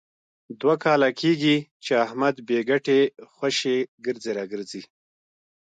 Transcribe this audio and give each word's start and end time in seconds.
دوه 0.61 0.75
کاله 0.83 1.09
کېږي، 1.21 1.57
چې 1.83 1.91
احمد 2.05 2.35
بې 2.47 2.59
ګټې 2.69 2.99
خوشې 3.35 3.77
ګرځي 4.05 4.31
را 4.37 4.45
ګرځي. 4.51 4.81